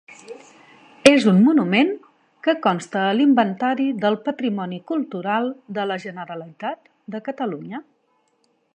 [1.09, 1.91] És un monument
[2.47, 7.87] que consta a l’inventari del patrimoni cultural de la Generalitat de Catalunya.